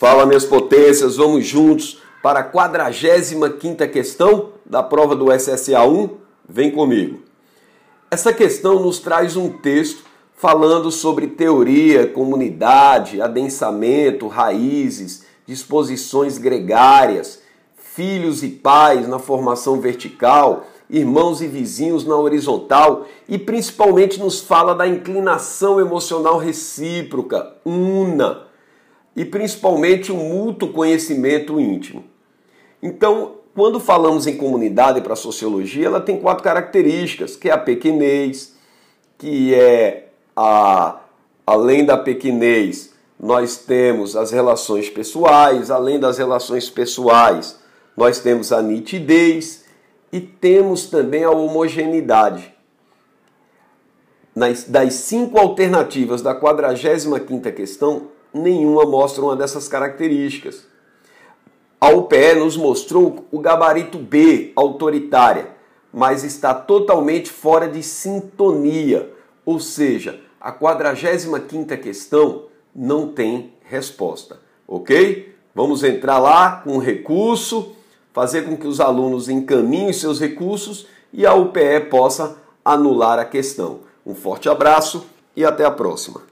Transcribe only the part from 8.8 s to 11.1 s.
nos traz um texto falando